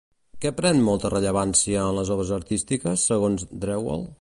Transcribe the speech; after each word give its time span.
Què 0.45 0.51
pren 0.59 0.79
molta 0.87 1.11
rellevància 1.13 1.83
en 1.89 1.99
les 1.99 2.11
obres 2.17 2.35
artístiques, 2.41 3.05
segons 3.13 3.47
Drewal? 3.65 4.09